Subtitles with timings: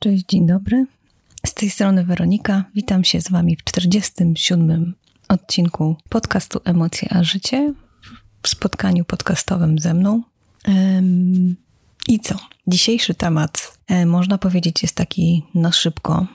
[0.00, 0.86] Cześć, dzień dobry.
[1.46, 2.64] Z tej strony Weronika.
[2.74, 4.94] Witam się z Wami w 47
[5.28, 7.74] odcinku podcastu Emocje a Życie
[8.42, 10.22] w spotkaniu podcastowym ze mną.
[12.08, 12.34] I co?
[12.66, 16.26] Dzisiejszy temat, e, można powiedzieć, jest taki na szybko,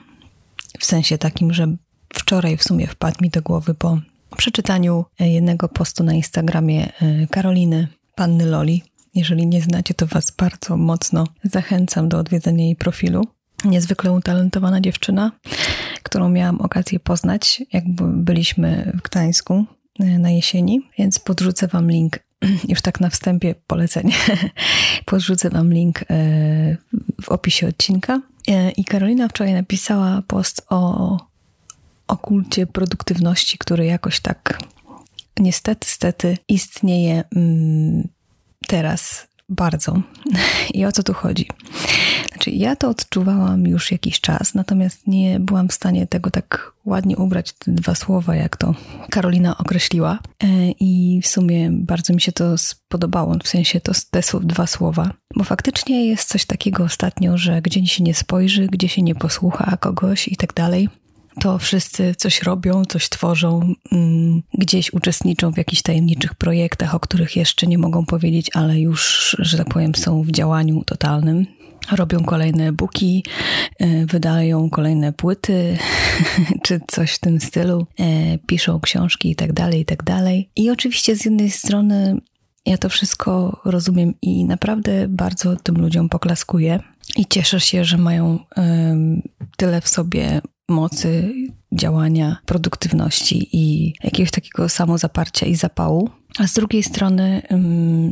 [0.80, 1.76] w sensie takim, że
[2.14, 4.00] wczoraj w sumie wpadł mi do głowy po
[4.36, 8.82] przeczytaniu e, jednego postu na Instagramie e, Karoliny, panny Loli.
[9.14, 13.26] Jeżeli nie znacie, to Was bardzo mocno zachęcam do odwiedzenia jej profilu
[13.64, 15.32] niezwykle utalentowana dziewczyna,
[16.02, 19.64] którą miałam okazję poznać, jak byliśmy w Gdańsku
[20.00, 22.18] e, na jesieni, więc podrzucę Wam link.
[22.68, 24.14] Już tak na wstępie polecenie.
[25.06, 26.04] Podrzucę Wam link e,
[27.22, 28.20] w opisie odcinka.
[28.48, 31.18] E, I Karolina wczoraj napisała post o,
[32.08, 34.58] o kulcie produktywności, który jakoś tak
[35.38, 38.08] niestety, stety istnieje mm,
[38.66, 40.02] teraz bardzo.
[40.74, 41.48] I o co tu chodzi?
[42.28, 47.16] Znaczy, ja to odczuwałam już jakiś czas, natomiast nie byłam w stanie tego tak ładnie
[47.16, 48.74] ubrać te dwa słowa, jak to
[49.10, 50.18] Karolina określiła.
[50.42, 55.10] E, I w sumie bardzo mi się to spodobało, w sensie to te dwa słowa,
[55.36, 59.76] bo faktycznie jest coś takiego ostatnio, że gdzie się nie spojrzy, gdzie się nie posłucha
[59.76, 60.88] kogoś i tak dalej,
[61.40, 67.36] to wszyscy coś robią, coś tworzą, mm, gdzieś uczestniczą w jakichś tajemniczych projektach, o których
[67.36, 71.46] jeszcze nie mogą powiedzieć, ale już, że tak powiem, są w działaniu totalnym.
[71.92, 73.24] Robią kolejne buki,
[73.82, 75.78] y, wydają kolejne płyty,
[76.64, 80.50] czy coś w tym stylu, y, piszą książki i tak dalej, i tak dalej.
[80.56, 82.20] I oczywiście z jednej strony
[82.66, 86.80] ja to wszystko rozumiem i naprawdę bardzo tym ludziom poklaskuję.
[87.16, 88.38] I cieszę się, że mają
[89.56, 91.34] tyle w sobie mocy
[91.72, 96.10] działania, produktywności i jakiegoś takiego samozaparcia i zapału.
[96.38, 97.42] A z drugiej strony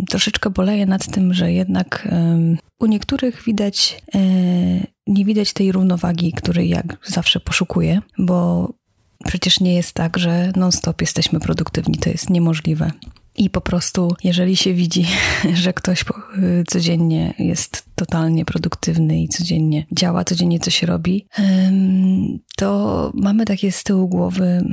[0.09, 2.09] troszeczkę boleję nad tym, że jednak
[2.81, 4.19] u niektórych widać, e,
[5.07, 8.69] nie widać tej równowagi, której jak zawsze poszukuję, bo
[9.25, 12.91] przecież nie jest tak, że non-stop jesteśmy produktywni, to jest niemożliwe.
[13.37, 15.07] I po prostu, jeżeli się widzi,
[15.63, 21.27] że ktoś y, codziennie jest totalnie produktywny i codziennie działa, codziennie coś robi,
[22.57, 24.65] to mamy takie z tyłu głowy,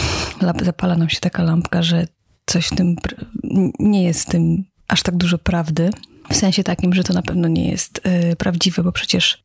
[0.64, 2.06] zapala nam się taka lampka, że
[2.46, 2.96] coś w tym
[3.78, 5.90] nie jest w tym aż tak dużo prawdy.
[6.30, 8.00] W sensie takim, że to na pewno nie jest
[8.32, 9.42] y, prawdziwe, bo przecież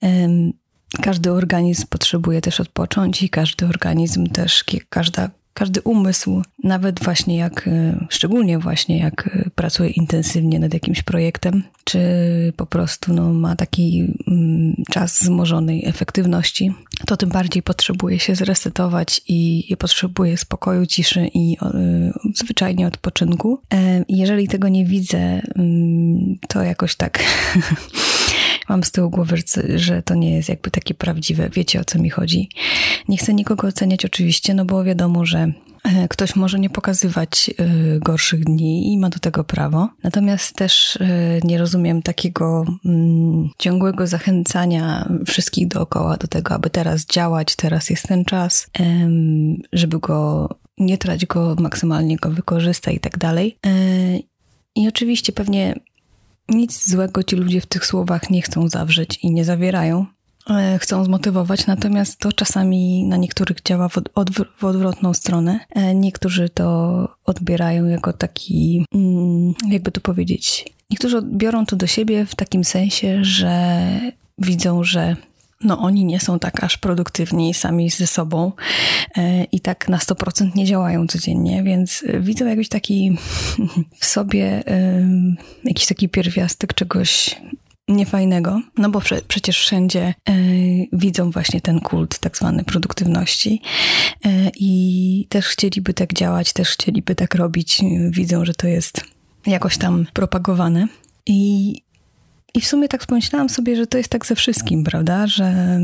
[1.02, 7.68] każdy organizm potrzebuje też odpocząć i każdy organizm też, każda każdy umysł, nawet właśnie jak,
[7.68, 12.00] e, szczególnie właśnie jak e, pracuje intensywnie nad jakimś projektem, czy
[12.58, 16.74] po prostu no, ma taki mm, czas wzmożonej efektywności,
[17.06, 23.60] to tym bardziej potrzebuje się zresetować i, i potrzebuje spokoju, ciszy i y, zwyczajnie odpoczynku.
[23.74, 25.42] E, jeżeli tego nie widzę, y,
[26.48, 27.20] to jakoś tak
[28.70, 29.38] mam z tyłu głowy,
[29.76, 31.50] że to nie jest jakby takie prawdziwe.
[31.50, 32.50] Wiecie o co mi chodzi.
[33.08, 38.00] Nie chcę nikogo oceniać oczywiście, no bo wiadomo, że e, Ktoś może nie pokazywać e,
[38.00, 39.90] gorszych dni i ma do tego prawo.
[40.04, 47.06] Natomiast też e, nie rozumiem takiego mm, ciągłego zachęcania wszystkich dookoła do tego, aby teraz
[47.06, 48.70] działać, teraz jest ten czas,
[49.74, 53.58] żeby go nie trać go, maksymalnie go wykorzystać i tak dalej.
[54.76, 55.76] I oczywiście pewnie
[56.52, 60.06] nic złego ci ludzie w tych słowach nie chcą zawrzeć i nie zawierają.
[60.50, 65.60] E, chcą zmotywować, natomiast to czasami na niektórych działa w, odw w odwrotną stronę.
[65.70, 72.26] E, niektórzy to odbierają jako taki, mm, jakby to powiedzieć, niektórzy biorą to do siebie
[72.26, 73.80] w takim sensie, że
[74.38, 75.16] widzą, że
[75.64, 78.52] no oni nie są tak aż produktywni sami ze sobą
[79.18, 83.18] e, i tak na 100% nie działają codziennie, więc widzą jakiś taki
[84.00, 84.64] w sobie
[85.64, 87.36] jakiś taki pierwiastek czegoś
[87.88, 90.14] niefajnego, no bo przecież wszędzie
[90.94, 93.62] widzą właśnie ten kult tak zwany produktywności
[94.26, 99.02] e, i też chcieliby tak działać, też chcieliby tak robić, widzą, że to jest
[99.48, 100.88] jakoś tam propagowane.
[101.26, 101.76] I
[102.54, 105.28] i w sumie tak pomyślałam sobie, że to jest tak ze wszystkim, prawda?
[105.28, 105.80] Że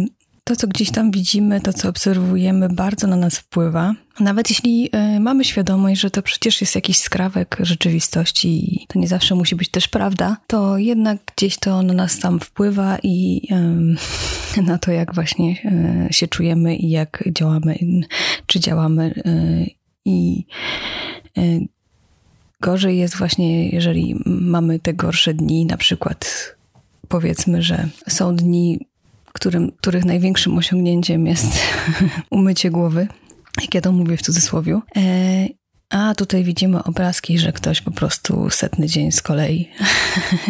[0.48, 3.94] to, co gdzieś tam widzimy, to, co obserwujemy, bardzo na nas wpływa.
[4.20, 9.08] Nawet jeśli y, mamy świadomość, że to przecież jest jakiś skrawek rzeczywistości i to nie
[9.08, 13.48] zawsze musi być też prawda, to jednak gdzieś to na nas tam wpływa i
[14.68, 15.52] na to, jak właśnie
[16.10, 17.80] y, się czujemy i jak działamy,
[18.46, 19.14] czy działamy.
[20.06, 20.46] I
[22.62, 26.57] gorzej jest właśnie, jeżeli mamy te gorsze dni, na przykład
[27.08, 28.88] powiedzmy, że są dni,
[29.34, 31.60] którym, których największym osiągnięciem jest
[32.32, 33.08] umycie głowy,
[33.62, 34.80] jak ja to mówię w cudzysłowie.
[34.98, 35.48] E,
[35.90, 39.70] a tutaj widzimy obrazki, że ktoś po prostu setny dzień z kolei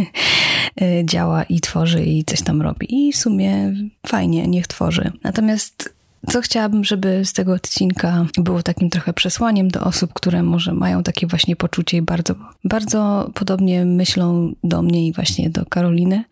[1.03, 3.07] działa i tworzy i coś tam robi.
[3.07, 3.73] I w sumie
[4.07, 5.11] fajnie, niech tworzy.
[5.23, 5.96] Natomiast
[6.29, 11.03] co chciałabym, żeby z tego odcinka było takim trochę przesłaniem do osób, które może mają
[11.03, 16.23] takie właśnie poczucie i bardzo, bardzo podobnie myślą do mnie i właśnie do Karoliny,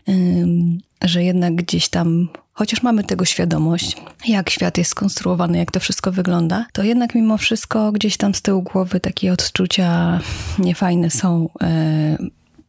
[1.04, 3.98] że jednak gdzieś tam chociaż mamy tego świadomość,
[4.28, 8.42] jak świat jest skonstruowany, jak to wszystko wygląda, to jednak mimo wszystko gdzieś tam z
[8.42, 10.20] tyłu głowy takie odczucia
[10.60, 12.18] niefajne są, e,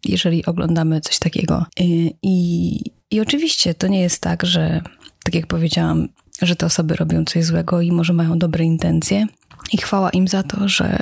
[0.05, 1.67] jeżeli oglądamy coś takiego.
[1.81, 1.84] E,
[2.23, 2.81] I,
[3.11, 4.81] i oczywiście to nie jest tak, że
[5.25, 6.08] tak jak powiedziałam,
[6.43, 9.27] że te osoby robią coś złego i może mają dobre intencje.
[9.73, 10.99] I chwała im za to, że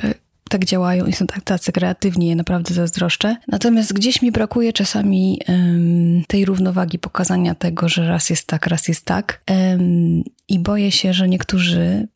[0.49, 3.35] tak działają i są tak, tacy kreatywni, ja naprawdę zazdroszczę.
[3.47, 8.87] Natomiast gdzieś mi brakuje czasami um, tej równowagi, pokazania tego, że raz jest tak, raz
[8.87, 9.41] jest tak.
[9.49, 12.07] Um, I boję się, że niektórzy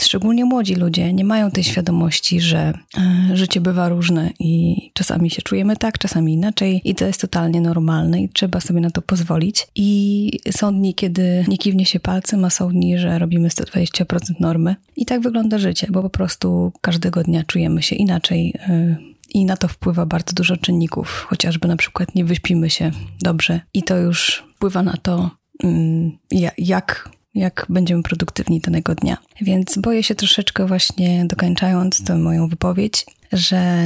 [0.00, 5.42] szczególnie młodzi ludzie nie mają tej świadomości, że e, życie bywa różne i czasami się
[5.42, 9.66] czujemy tak, czasami inaczej i to jest totalnie normalne i trzeba sobie na to pozwolić.
[9.74, 14.76] I są dni, kiedy nie kiwnie się palcem, a są dni, że robimy 120% normy.
[14.96, 18.96] I tak wygląda życie, bo po prostu każdego dnia czujemy się inaczej e,
[19.34, 22.90] i na to wpływa bardzo dużo czynników, chociażby na przykład nie wyśpimy się
[23.20, 25.30] dobrze i to już wpływa na to,
[25.64, 26.12] mm,
[26.58, 29.16] jak jak będziemy produktywni danego dnia.
[29.40, 33.84] Więc boję się troszeczkę właśnie dokończając tę moją wypowiedź, że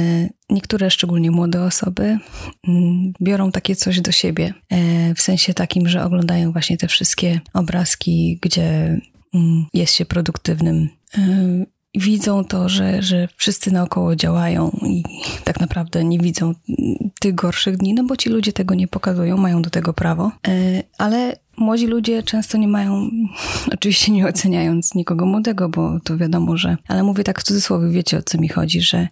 [0.49, 2.19] niektóre, szczególnie młode osoby,
[2.67, 7.41] mm, biorą takie coś do siebie, e, w sensie takim, że oglądają właśnie te wszystkie
[7.53, 8.99] obrazki, gdzie
[9.33, 11.65] mm, jest się produktywnym e,
[11.95, 15.03] widzą to, że, że wszyscy naokoło działają i
[15.43, 16.53] tak naprawdę nie widzą
[17.19, 20.31] tych gorszych dni, no bo ci ludzie tego nie pokazują, mają do tego prawo.
[20.47, 23.09] E, ale młodzi ludzie często nie mają,
[23.73, 28.17] oczywiście nie oceniając nikogo młodego, bo to wiadomo, że, ale mówię tak w cudzysłowie, wiecie
[28.17, 29.07] o co mi chodzi, że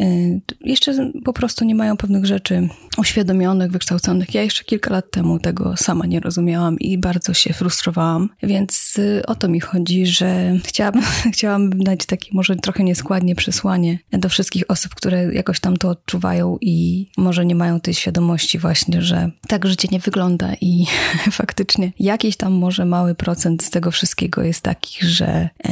[0.00, 2.68] y, jeszcze po prostu nie mają pewnych rzeczy
[2.98, 4.34] uświadomionych, wykształconych.
[4.34, 9.22] Ja jeszcze kilka lat temu tego sama nie rozumiałam i bardzo się frustrowałam, więc y,
[9.26, 11.02] o to mi chodzi, że chciałabym,
[11.34, 16.56] chciałabym dać takie może trochę nieskładnie przesłanie do wszystkich osób, które jakoś tam to odczuwają
[16.60, 20.86] i może nie mają tej świadomości właśnie, że tak życie nie wygląda i
[21.30, 25.70] faktycznie faktycznie jakiś tam może mały procent z tego wszystkiego jest taki, że, e,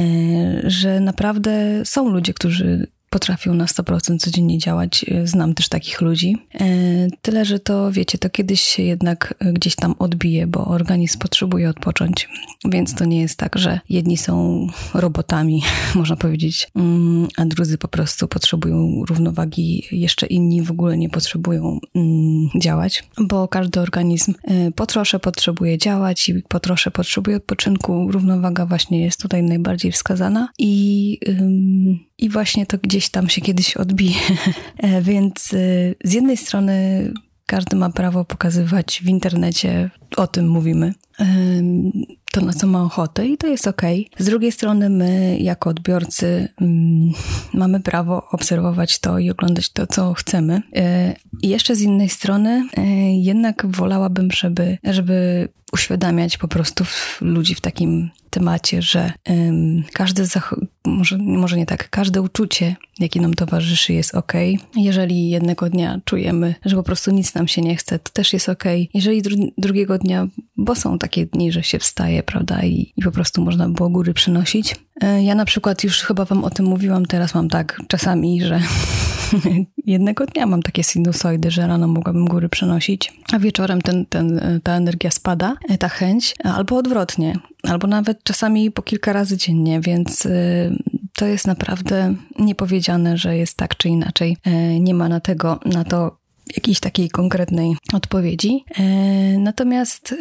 [0.63, 1.51] że naprawdę
[1.85, 5.05] są ludzie, którzy potrafią na 100% codziennie działać.
[5.07, 6.37] E, znam też takich ludzi.
[6.53, 6.65] E,
[7.21, 12.29] tyle, że to wiecie, to kiedyś się jednak gdzieś tam odbije, bo organizm potrzebuje odpocząć.
[12.65, 15.63] Więc to nie jest tak, że jedni są robotami,
[15.95, 21.79] można powiedzieć, mm, a drudzy po prostu potrzebują równowagi, jeszcze inni w ogóle nie potrzebują
[21.95, 28.11] mm, działać, bo każdy organizm e, po trosze potrzebuje działać i po trosze potrzebuje odpoczynku.
[28.11, 31.19] Równowaga właśnie jest tutaj najbardziej wskazana i
[32.21, 34.19] i właśnie to gdzieś tam się kiedyś odbije.
[34.77, 37.05] E, więc y, z jednej strony
[37.45, 40.93] każdy ma prawo pokazywać w internecie, o tym mówimy,
[42.31, 43.81] to na co ma ochotę i to jest ok.
[44.17, 47.11] Z drugiej strony my jako odbiorcy mm,
[47.53, 50.61] mamy prawo obserwować to i oglądać to, co chcemy.
[50.75, 52.81] E, I jeszcze z innej strony e,
[53.17, 56.85] jednak wolałabym, żeby, żeby uświadamiać po prostu
[57.21, 60.23] ludzi w takim temacie, że um, każde,
[60.85, 64.33] może, może nie tak, każde uczucie, jakie nam towarzyszy, jest ok.
[64.75, 68.49] Jeżeli jednego dnia czujemy, że po prostu nic nam się nie chce, to też jest
[68.49, 68.63] ok.
[68.93, 73.11] Jeżeli dru drugiego dnia, bo są takie dni, że się wstaje, prawda, i, i po
[73.11, 74.75] prostu można było góry przynosić.
[75.01, 78.59] E, ja na przykład już chyba wam o tym mówiłam, teraz mam tak czasami, że
[79.85, 84.73] jednego dnia mam takie sinusoidy, że rano mogłabym góry przenosić, a wieczorem ten, ten, ta
[84.73, 90.27] energia spada, e, ta chęć, albo odwrotnie, albo nawet czasami po kilka razy dziennie, więc
[91.21, 94.37] to jest naprawdę niepowiedziane, że jest tak czy inaczej.
[94.43, 96.17] E, nie ma na tego, na to
[96.55, 98.65] jakiejś takiej konkretnej odpowiedzi.
[98.79, 98.83] E,
[99.37, 100.15] natomiast,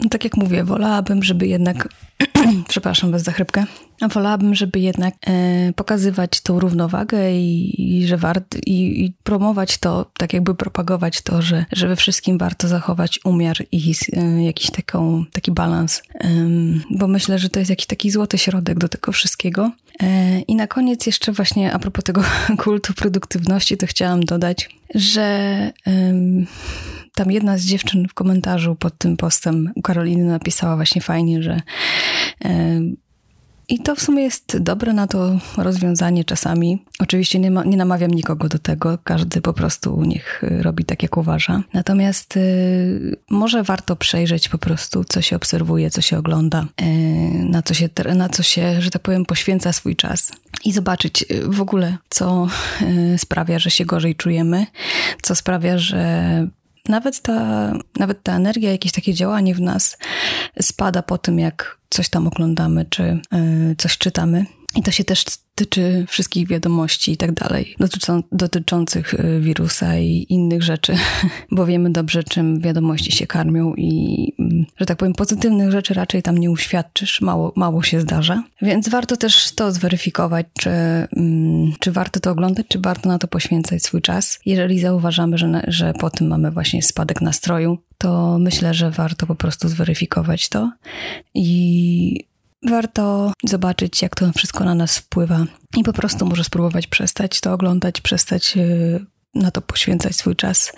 [0.00, 1.88] no tak jak mówię, wolałabym, żeby jednak,
[2.68, 3.64] przepraszam was za chrypkę,
[4.12, 10.10] wolałabym, żeby jednak e, pokazywać tą równowagę i, i że wart, i, i, promować to,
[10.18, 15.24] tak jakby propagować to, że, że we wszystkim warto zachować umiar i e, jakiś taką,
[15.32, 16.02] taki balans,
[16.90, 19.70] bo myślę, że to jest jakiś taki złoty środek do tego wszystkiego.
[20.02, 22.22] E, I na koniec jeszcze właśnie a propos tego
[22.64, 25.72] kultu produktywności, to chciałam dodać, że
[27.14, 31.60] tam jedna z dziewczyn w komentarzu pod tym postem u Karoliny napisała właśnie fajnie, że
[33.68, 36.84] i to w sumie jest dobre na to rozwiązanie czasami.
[36.98, 41.16] Oczywiście nie, ma, nie namawiam nikogo do tego, każdy po prostu niech robi tak, jak
[41.16, 41.62] uważa.
[41.72, 46.84] Natomiast y, może warto przejrzeć po prostu, co się obserwuje, co się ogląda, y,
[47.44, 50.32] na, co się, na co się, że tak powiem, poświęca swój czas.
[50.64, 52.48] I zobaczyć y, w ogóle, co
[53.14, 54.66] y, sprawia, że się gorzej czujemy,
[55.22, 56.48] co sprawia, że
[56.88, 59.98] nawet ta, nawet ta energia, jakieś takie działanie w nas
[60.60, 64.46] spada po tym, jak coś tam oglądamy, czy y, coś czytamy.
[64.76, 70.26] I to się też tyczy wszystkich wiadomości i tak dalej, dotyczą, dotyczących y, wirusa i
[70.28, 70.96] innych rzeczy,
[71.50, 76.22] bo wiemy dobrze, czym wiadomości się karmią i, mm, że tak powiem, pozytywnych rzeczy raczej
[76.22, 78.42] tam nie uświadczysz, mało, mało się zdarza.
[78.62, 83.28] Więc warto też to zweryfikować, czy, mm, czy warto to oglądać, czy warto na to
[83.28, 84.38] poświęcać swój czas.
[84.46, 89.34] Jeżeli zauważamy, że, że po tym mamy właśnie spadek nastroju, to myślę, że warto po
[89.34, 90.72] prostu zweryfikować to
[91.34, 92.26] i
[92.62, 95.44] warto zobaczyć, jak to wszystko na nas wpływa
[95.76, 100.72] i po prostu może spróbować przestać to oglądać, przestać y, na to poświęcać swój czas.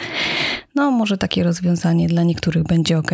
[0.74, 3.10] No, może takie rozwiązanie dla niektórych będzie ok.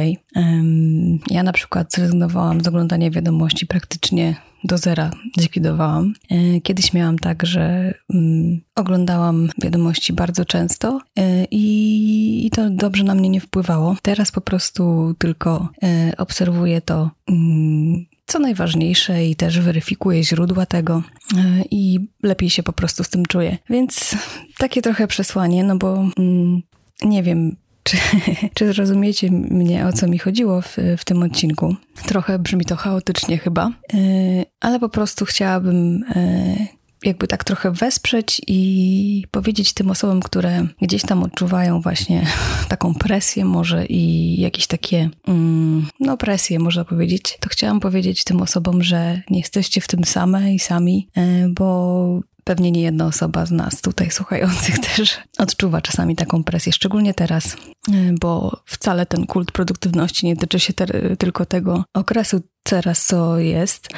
[1.31, 6.13] Ja na przykład zrezygnowałam z oglądania wiadomości praktycznie do zera, zlikwidowałam.
[6.31, 13.15] E, kiedyś miałam tak, że mm, oglądałam wiadomości bardzo często e, i, to dobrze na
[13.15, 13.97] mnie nie wpływało.
[14.03, 21.03] Teraz po prostu tylko e, obserwuję to mm, co najważniejsze i też weryfikuję źródła tego
[21.71, 23.59] i lepiej się po prostu z tym czuję.
[23.71, 24.17] Więc
[24.59, 26.63] takie trochę przesłanie, no bo mm,
[27.03, 27.97] nie wiem, czy,
[28.55, 31.77] czy zrozumiecie mnie, o co mi chodziło w, w tym odcinku.
[32.07, 33.71] Trochę brzmi to chaotycznie chyba,
[34.61, 36.05] ale po prostu chciałabym
[37.05, 42.27] jakby tak trochę wesprzeć i powiedzieć tym osobom, które gdzieś tam odczuwają właśnie
[42.69, 48.43] taką presję może i jakieś takie, mm, no presję można powiedzieć, to chciałam powiedzieć tym
[48.43, 53.47] osobom, że nie jesteście w tym same i sami, e, bo pewnie nie jedna osoba
[53.47, 57.57] z nas tutaj słuchających też odczuwa czasami taką presję, szczególnie teraz,
[57.93, 60.73] e, bo wcale ten kult produktywności nie tyczy się
[61.19, 63.89] tylko tego okresu teraz, co jest,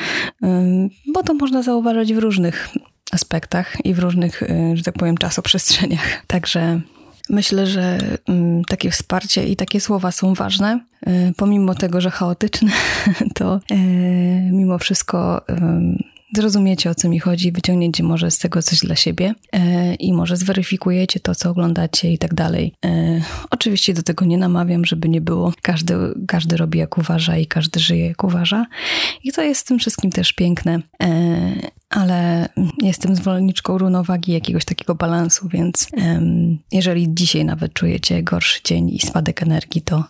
[0.42, 2.68] e, bo to można zauważyć w różnych
[3.12, 6.22] aspektach i w różnych, y, że tak powiem, czasoprzestrzeniach.
[6.26, 6.80] Także
[7.28, 7.98] myślę, że
[8.28, 10.80] mm, takie wsparcie i takie słowa są ważne.
[11.08, 12.70] Y, pomimo tego, że chaotyczne,
[13.34, 13.74] to y,
[14.52, 15.42] mimo wszystko
[16.34, 19.34] zrozumiecie o co mi chodzi, wyciągniecie może z tego coś dla siebie
[19.98, 22.72] i może zweryfikujecie to, co oglądacie i tak dalej.
[23.50, 25.52] Oczywiście do tego nie namawiam, żeby nie było.
[25.62, 25.94] Każdy,
[26.26, 28.66] każdy robi jak uważa i każdy żyje jak uważa.
[29.24, 30.80] I to jest w tym wszystkim też piękne.
[32.82, 39.00] Jestem zwolenniczką równowagi, jakiegoś takiego balansu, więc um, jeżeli dzisiaj nawet czujecie gorszy dzień i
[39.00, 40.04] spadek energii, to,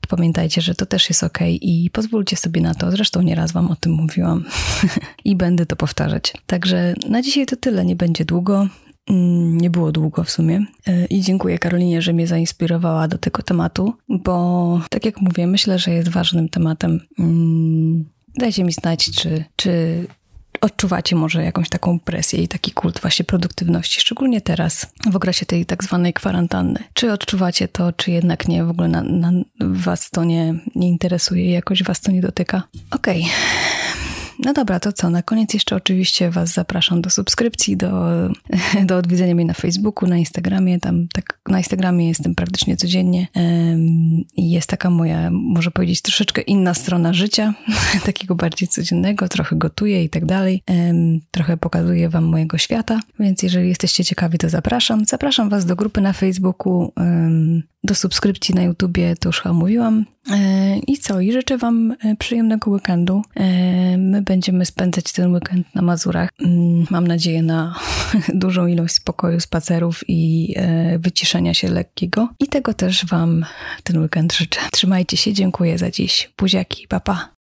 [0.00, 2.90] to pamiętajcie, że to też jest ok i pozwólcie sobie na to.
[2.90, 4.44] Zresztą nieraz Wam o tym mówiłam
[5.24, 6.32] i będę to powtarzać.
[6.46, 8.68] Także na dzisiaj to tyle, nie będzie długo.
[9.10, 10.66] Mm, nie było długo w sumie.
[10.86, 15.78] E, I dziękuję Karolinie, że mnie zainspirowała do tego tematu, bo tak jak mówię, myślę,
[15.78, 17.00] że jest ważnym tematem.
[17.18, 18.04] Mm,
[18.38, 20.06] dajcie mi znać, czy, czy
[20.66, 25.66] odczuwacie może jakąś taką presję i taki kult właśnie produktywności, szczególnie teraz, w okresie tej
[25.66, 26.84] tak zwanej kwarantanny.
[26.94, 31.50] Czy odczuwacie to, czy jednak nie, w ogóle na, na was to nie, nie interesuje,
[31.50, 32.62] jakoś was to nie dotyka?
[32.90, 33.20] Okej.
[33.20, 33.75] Okay.
[34.38, 35.10] No dobra, to co?
[35.10, 37.90] Na koniec jeszcze oczywiście Was zapraszam do subskrypcji, do,
[38.88, 40.80] do odwiedzenia mnie na Facebooku, na Instagramie.
[40.80, 43.28] Tam tak na Instagramie jestem praktycznie codziennie
[44.36, 47.54] i jest taka moja, może powiedzieć, troszeczkę inna strona życia,
[48.04, 50.62] takiego bardziej codziennego, trochę gotuję i tak dalej.
[51.30, 55.04] Trochę pokazuję Wam mojego świata, więc jeżeli jesteście ciekawi, to zapraszam.
[55.04, 56.92] Zapraszam Was do grupy na Facebooku,
[57.86, 60.04] do subskrypcji na YouTubie, to już chyba mówiłam.
[60.30, 61.20] E, I co?
[61.20, 63.22] I życzę Wam e, przyjemnego weekendu.
[63.34, 66.30] E, my będziemy spędzać ten weekend na Mazurach.
[66.40, 67.74] Mm, mam nadzieję na
[68.34, 70.54] dużą ilość spokoju, spacerów i
[70.98, 72.28] wyciszenia się lekkiego.
[72.40, 73.44] I tego też Wam
[73.82, 74.60] ten weekend życzę.
[74.72, 76.30] Trzymajcie się, dziękuję za dziś.
[76.38, 77.14] Buziaki, papa.
[77.14, 77.35] Pa.